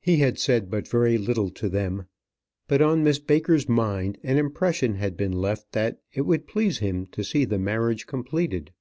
He 0.00 0.16
had 0.16 0.36
said 0.40 0.68
but 0.68 0.88
very 0.88 1.16
little 1.16 1.48
to 1.48 1.68
them; 1.68 2.08
but 2.66 2.82
on 2.82 3.04
Miss 3.04 3.20
Baker's 3.20 3.68
mind 3.68 4.18
an 4.24 4.36
impression 4.36 4.96
had 4.96 5.16
been 5.16 5.30
left 5.30 5.70
that 5.70 6.00
it 6.12 6.22
would 6.22 6.48
please 6.48 6.78
him 6.78 7.06
to 7.12 7.22
see 7.22 7.44
the 7.44 7.56
marriage 7.60 8.08
completed. 8.08 8.72